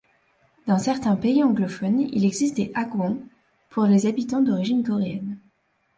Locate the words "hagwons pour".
2.73-3.83